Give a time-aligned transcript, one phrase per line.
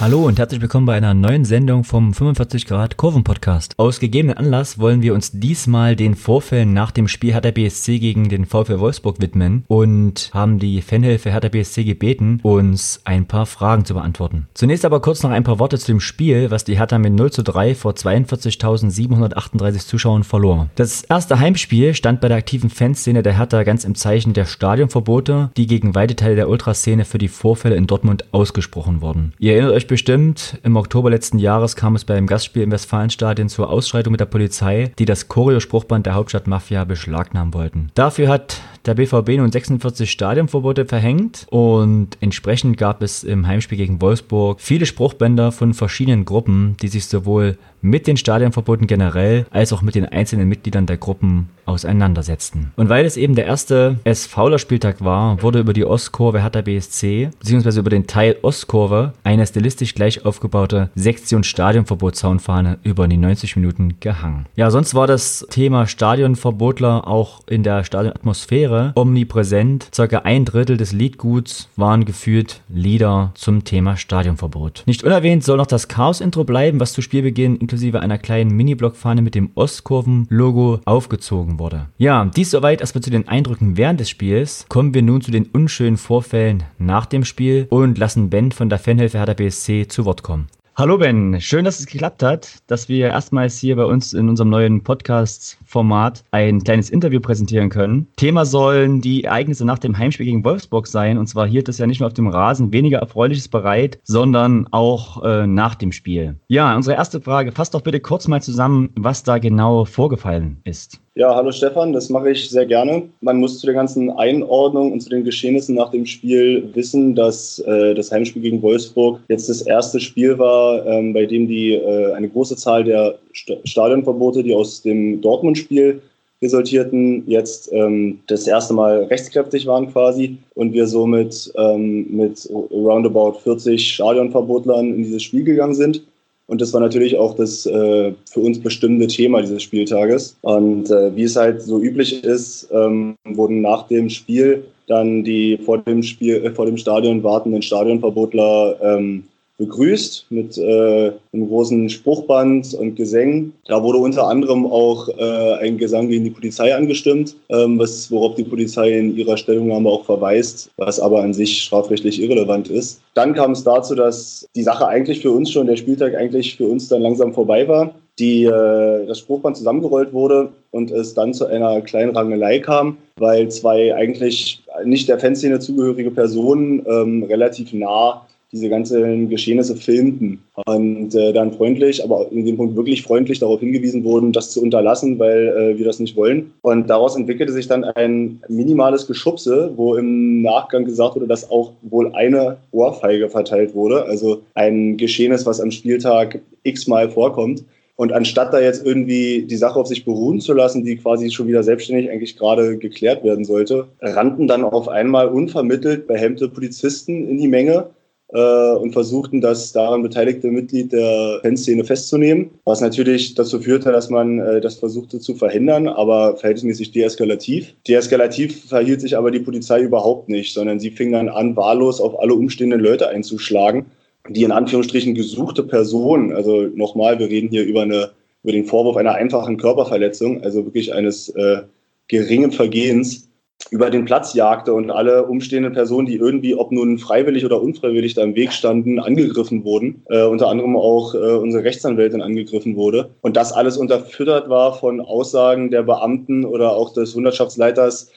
[0.00, 3.74] Hallo und herzlich willkommen bei einer neuen Sendung vom 45 Grad Kurven Podcast.
[3.78, 8.28] Aus gegebenen Anlass wollen wir uns diesmal den Vorfällen nach dem Spiel Hertha BSC gegen
[8.28, 13.84] den VfL Wolfsburg widmen und haben die Fanhilfe Hertha BSC gebeten, uns ein paar Fragen
[13.84, 14.46] zu beantworten.
[14.54, 17.32] Zunächst aber kurz noch ein paar Worte zu dem Spiel, was die Hertha mit 0
[17.32, 20.68] zu 3 vor 42.738 Zuschauern verlor.
[20.76, 25.50] Das erste Heimspiel stand bei der aktiven Fanszene der Hertha ganz im Zeichen der Stadionverbote,
[25.56, 29.32] die gegen weite Teile der Ultraszene für die Vorfälle in Dortmund ausgesprochen wurden.
[29.40, 33.70] Ihr erinnert euch bestimmt, im Oktober letzten Jahres kam es beim Gastspiel im Westfalenstadion zur
[33.70, 37.90] Ausschreitung mit der Polizei, die das Choreo-Spruchband der Hauptstadtmafia beschlagnahmen wollten.
[37.94, 44.00] Dafür hat der BVB nun 46 Stadionverbote verhängt und entsprechend gab es im Heimspiel gegen
[44.00, 49.82] Wolfsburg viele Spruchbänder von verschiedenen Gruppen, die sich sowohl mit den Stadionverboten generell als auch
[49.82, 52.72] mit den einzelnen Mitgliedern der Gruppen auseinandersetzten.
[52.76, 57.30] Und weil es eben der erste S-Fauler Spieltag war, wurde über die Ostkurve Hertha BSC
[57.38, 64.00] beziehungsweise über den Teil Ostkurve eine stilistisch gleich aufgebaute Sektion Stadionverbot-Zaunfahne über die 90 Minuten
[64.00, 64.46] gehangen.
[64.56, 69.90] Ja, sonst war das Thema Stadionverbotler auch in der Stadionatmosphäre omnipräsent.
[69.94, 74.84] Circa ein Drittel des Liedguts waren geführt Lieder zum Thema Stadionverbot.
[74.86, 79.34] Nicht unerwähnt soll noch das Chaos-Intro bleiben, was zu Spielbeginn inklusive einer kleinen Mini-Blockfahne mit
[79.34, 81.88] dem Ostkurven-Logo aufgezogen wurde.
[81.98, 84.64] Ja, dies soweit erstmal zu den Eindrücken während des Spiels.
[84.70, 88.78] Kommen wir nun zu den unschönen Vorfällen nach dem Spiel und lassen Ben von der
[88.78, 90.46] Fanhilfe Hertha BSC zu Wort kommen.
[90.78, 94.50] Hallo Ben, schön, dass es geklappt hat, dass wir erstmals hier bei uns in unserem
[94.50, 98.06] neuen Podcast-Format ein kleines Interview präsentieren können.
[98.14, 101.18] Thema sollen die Ereignisse nach dem Heimspiel gegen Wolfsburg sein.
[101.18, 105.24] Und zwar hielt es ja nicht nur auf dem Rasen weniger Erfreuliches bereit, sondern auch
[105.24, 106.36] äh, nach dem Spiel.
[106.46, 111.00] Ja, unsere erste Frage, fass doch bitte kurz mal zusammen, was da genau vorgefallen ist.
[111.18, 113.08] Ja, hallo Stefan, das mache ich sehr gerne.
[113.20, 117.58] Man muss zu der ganzen Einordnung und zu den Geschehnissen nach dem Spiel wissen, dass
[117.58, 122.12] äh, das Heimspiel gegen Wolfsburg jetzt das erste Spiel war, ähm, bei dem die äh,
[122.12, 126.00] eine große Zahl der St Stadionverbote, die aus dem Dortmund-Spiel
[126.40, 133.40] resultierten, jetzt ähm, das erste Mal rechtskräftig waren quasi und wir somit ähm, mit roundabout
[133.42, 136.04] 40 Stadionverbotlern in dieses Spiel gegangen sind.
[136.48, 140.36] Und das war natürlich auch das äh, für uns bestimmende Thema dieses Spieltages.
[140.40, 145.58] Und äh, wie es halt so üblich ist, ähm, wurden nach dem Spiel dann die
[145.58, 149.24] vor dem Spiel, äh, vor dem Stadion wartenden Stadionverbotler ähm,
[149.58, 153.52] begrüßt mit äh, einem großen Spruchband und Gesängen.
[153.66, 158.36] Da wurde unter anderem auch äh, ein Gesang gegen die Polizei angestimmt, ähm, was, worauf
[158.36, 163.00] die Polizei in ihrer Stellungnahme auch verweist, was aber an sich strafrechtlich irrelevant ist.
[163.14, 166.66] Dann kam es dazu, dass die Sache eigentlich für uns schon, der Spieltag eigentlich für
[166.66, 171.46] uns dann langsam vorbei war die, äh, das Spruchband zusammengerollt wurde und es dann zu
[171.46, 178.26] einer kleinen Rangelei kam, weil zwei eigentlich nicht der Fanszene zugehörige Personen ähm, relativ nah
[178.52, 183.60] diese ganzen Geschehnisse filmten und äh, dann freundlich, aber in dem Punkt wirklich freundlich darauf
[183.60, 186.52] hingewiesen wurden, das zu unterlassen, weil äh, wir das nicht wollen.
[186.62, 191.72] Und daraus entwickelte sich dann ein minimales Geschubse, wo im Nachgang gesagt wurde, dass auch
[191.82, 197.64] wohl eine Ohrfeige verteilt wurde, also ein Geschehnis, was am Spieltag x-mal vorkommt.
[197.96, 201.48] Und anstatt da jetzt irgendwie die Sache auf sich beruhen zu lassen, die quasi schon
[201.48, 207.38] wieder selbstständig eigentlich gerade geklärt werden sollte, rannten dann auf einmal unvermittelt behemmte Polizisten in
[207.38, 207.90] die Menge
[208.32, 214.10] äh, und versuchten, das daran beteiligte Mitglied der Fanszene festzunehmen, was natürlich dazu führte, dass
[214.10, 217.74] man äh, das versuchte zu verhindern, aber verhältnismäßig deeskalativ.
[217.86, 222.18] Deeskalativ verhielt sich aber die Polizei überhaupt nicht, sondern sie fing dann an, wahllos auf
[222.20, 223.86] alle umstehenden Leute einzuschlagen,
[224.28, 228.10] die in Anführungsstrichen gesuchte Person, also nochmal, wir reden hier über eine
[228.42, 231.62] über den Vorwurf einer einfachen Körperverletzung, also wirklich eines äh,
[232.08, 233.27] geringen Vergehens,
[233.70, 238.14] über den Platz jagte und alle umstehenden Personen, die irgendwie, ob nun freiwillig oder unfreiwillig
[238.14, 240.02] da im Weg standen, angegriffen wurden.
[240.08, 243.10] Äh, unter anderem auch äh, unsere Rechtsanwältin angegriffen wurde.
[243.20, 248.10] Und das alles unterfüttert war von Aussagen der Beamten oder auch des Hundertschaftsleiters,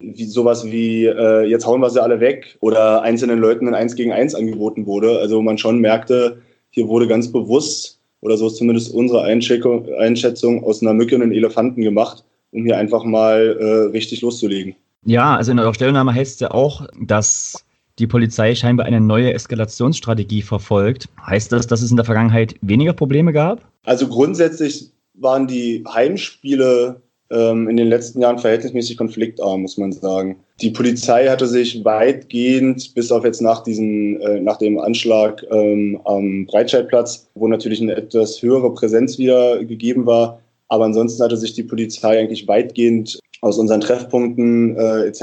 [0.00, 3.94] wie sowas wie äh, jetzt hauen wir sie alle weg oder einzelnen Leuten ein Eins
[3.94, 5.18] gegen Eins angeboten wurde.
[5.20, 6.38] Also man schon merkte,
[6.70, 11.82] hier wurde ganz bewusst, oder so ist zumindest unsere Einschätzung, aus einer Mücke einen Elefanten
[11.82, 14.74] gemacht, um hier einfach mal äh, richtig loszulegen.
[15.04, 17.64] Ja, also in eurer Stellungnahme heißt es ja auch, dass
[17.98, 21.08] die Polizei scheinbar eine neue Eskalationsstrategie verfolgt.
[21.26, 23.66] Heißt das, dass es in der Vergangenheit weniger Probleme gab?
[23.84, 30.36] Also grundsätzlich waren die Heimspiele ähm, in den letzten Jahren verhältnismäßig konfliktarm, muss man sagen.
[30.60, 36.00] Die Polizei hatte sich weitgehend, bis auf jetzt nach, diesen, äh, nach dem Anschlag ähm,
[36.04, 41.54] am Breitscheidplatz, wo natürlich eine etwas höhere Präsenz wieder gegeben war, aber ansonsten hatte sich
[41.54, 45.20] die Polizei eigentlich weitgehend aus unseren Treffpunkten äh, etc.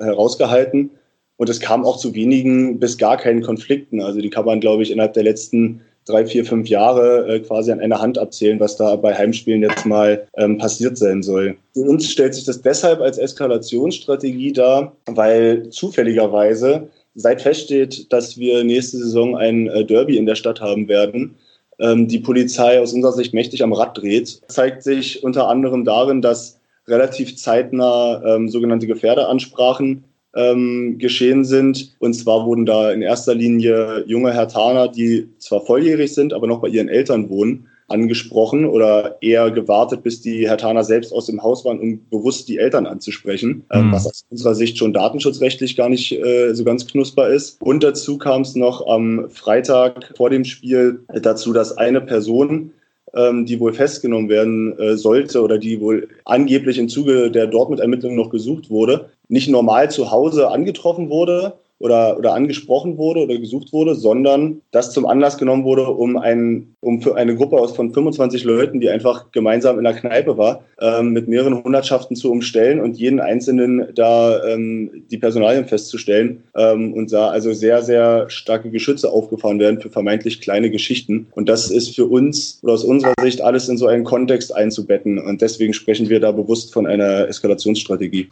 [0.00, 0.90] herausgehalten.
[1.36, 4.00] Und es kam auch zu wenigen bis gar keinen Konflikten.
[4.00, 7.70] Also die kann man, glaube ich, innerhalb der letzten drei, vier, fünf Jahre äh, quasi
[7.70, 11.56] an einer Hand abzählen, was da bei Heimspielen jetzt mal ähm, passiert sein soll.
[11.74, 18.64] Für uns stellt sich das deshalb als Eskalationsstrategie dar, weil zufälligerweise seit feststeht, dass wir
[18.64, 21.34] nächste Saison ein äh, Derby in der Stadt haben werden,
[21.80, 26.58] die Polizei aus unserer Sicht mächtig am Rad dreht, zeigt sich unter anderem darin, dass
[26.88, 30.04] relativ zeitnah ähm, sogenannte Gefährderansprachen
[30.34, 31.94] ähm, geschehen sind.
[31.98, 36.60] Und zwar wurden da in erster Linie junge Hertaner, die zwar volljährig sind, aber noch
[36.60, 41.64] bei ihren Eltern wohnen, angesprochen oder eher gewartet, bis die Hertaner selbst aus dem Haus
[41.64, 43.92] waren, um bewusst die Eltern anzusprechen, mhm.
[43.92, 47.60] was aus unserer Sicht schon datenschutzrechtlich gar nicht äh, so ganz knusper ist.
[47.60, 52.72] Und dazu kam es noch am Freitag vor dem Spiel dazu, dass eine Person
[53.14, 58.16] ähm, die wohl festgenommen werden äh, sollte oder die wohl angeblich im Zuge der Dortmund-Ermittlungen
[58.16, 63.72] noch gesucht wurde, nicht normal zu Hause angetroffen wurde oder, oder angesprochen wurde oder gesucht
[63.72, 67.92] wurde, sondern das zum Anlass genommen wurde, um, ein, um für eine Gruppe aus von
[67.92, 72.80] 25 Leuten, die einfach gemeinsam in der Kneipe war, ähm, mit mehreren Hundertschaften zu umstellen
[72.80, 78.70] und jeden Einzelnen da ähm, die Personalien festzustellen ähm, und da also sehr, sehr starke
[78.70, 81.28] Geschütze aufgefahren werden für vermeintlich kleine Geschichten.
[81.32, 85.18] Und das ist für uns oder aus unserer Sicht alles in so einen Kontext einzubetten.
[85.18, 88.28] Und deswegen sprechen wir da bewusst von einer Eskalationsstrategie.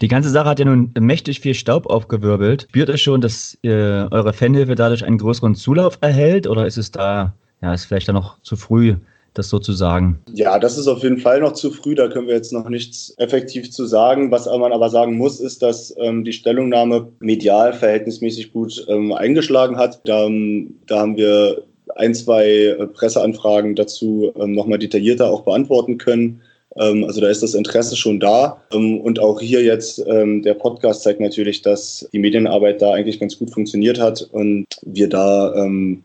[0.00, 2.66] Die ganze Sache hat ja nun mächtig viel Staub aufgewirbelt.
[2.82, 6.90] Spürt ihr schon, dass äh, eure Fanhilfe dadurch einen größeren Zulauf erhält oder ist es
[6.90, 7.32] da,
[7.62, 8.96] ja, ist vielleicht da noch zu früh,
[9.34, 10.18] das sozusagen?
[10.32, 11.94] Ja, das ist auf jeden Fall noch zu früh.
[11.94, 14.32] Da können wir jetzt noch nichts effektiv zu sagen.
[14.32, 19.76] Was man aber sagen muss, ist, dass ähm, die Stellungnahme medial verhältnismäßig gut ähm, eingeschlagen
[19.76, 20.00] hat.
[20.02, 20.28] Da,
[20.88, 21.62] da haben wir
[21.94, 26.40] ein, zwei äh, Presseanfragen dazu ähm, nochmal detaillierter auch beantworten können.
[26.76, 28.62] Ähm, also da ist das Interesse schon da.
[28.72, 33.20] Ähm, und auch hier jetzt ähm, der Podcast zeigt natürlich, dass die Medienarbeit da eigentlich
[33.20, 35.52] ganz gut funktioniert hat und wir da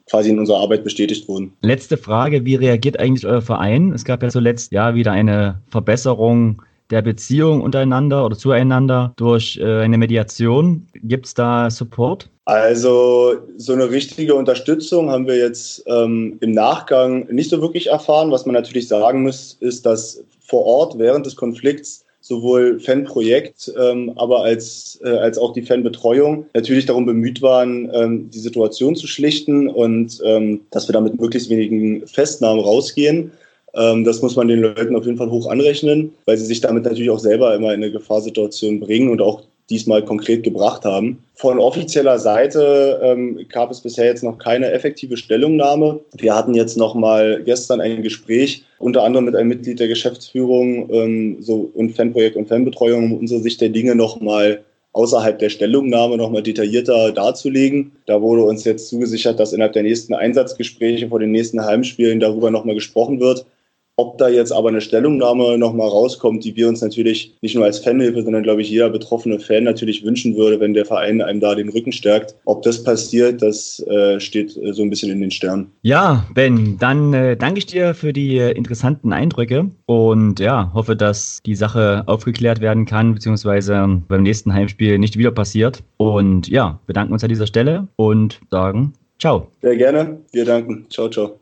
[0.10, 1.54] quasi in unserer Arbeit bestätigt wurden.
[1.62, 3.92] Letzte Frage, wie reagiert eigentlich euer Verein?
[3.94, 9.82] Es gab ja zuletzt ja wieder eine Verbesserung der Beziehung untereinander oder zueinander durch äh,
[9.82, 10.88] eine Mediation.
[10.96, 12.30] Gibt es da Support?
[12.46, 18.32] Also so eine richtige Unterstützung haben wir jetzt ähm, im Nachgang nicht so wirklich erfahren.
[18.32, 24.14] Was man natürlich sagen muss, ist, dass vor Ort während des Konflikts sowohl Fanprojekt, ähm,
[24.16, 29.08] aber als, äh, als auch die Fanbetreuung natürlich darum bemüht waren, ähm, die Situation zu
[29.08, 33.32] schlichten und ähm, dass wir da mit möglichst wenigen Festnahmen rausgehen.
[33.78, 36.84] Ähm, das muss man den Leuten auf jeden Fall hoch anrechnen, weil sie sich damit
[36.84, 41.24] natürlich auch selber immer in eine Gefahrsituation bringen und auch diesmal konkret gebracht haben.
[41.36, 46.00] Von offizieller Seite ähm, gab es bisher jetzt noch keine effektive Stellungnahme.
[46.14, 50.90] Wir hatten jetzt noch mal gestern ein Gespräch, unter anderem mit einem Mitglied der Geschäftsführung
[50.92, 54.62] ähm, so, und Fanprojekt und Fanbetreuung, um unsere Sicht der Dinge noch mal
[54.94, 57.92] außerhalb der Stellungnahme noch mal detaillierter darzulegen.
[58.08, 62.50] Da wurde uns jetzt zugesichert, dass innerhalb der nächsten Einsatzgespräche vor den nächsten Heimspielen darüber
[62.50, 63.46] noch mal gesprochen wird.
[64.00, 67.80] Ob da jetzt aber eine Stellungnahme nochmal rauskommt, die wir uns natürlich nicht nur als
[67.80, 71.56] Fanhilfe, sondern glaube ich jeder betroffene Fan natürlich wünschen würde, wenn der Verein einem da
[71.56, 72.36] den Rücken stärkt.
[72.46, 75.72] Ob das passiert, das äh, steht äh, so ein bisschen in den Sternen.
[75.82, 80.96] Ja, Ben, dann äh, danke ich dir für die äh, interessanten Eindrücke und ja, hoffe,
[80.96, 85.84] dass die Sache aufgeklärt werden kann, beziehungsweise beim nächsten Heimspiel nicht wieder passiert.
[85.98, 89.48] Und ja, bedanken uns an dieser Stelle und sagen Ciao.
[89.62, 90.20] Sehr gerne.
[90.32, 90.86] Wir danken.
[90.90, 91.40] Ciao, ciao.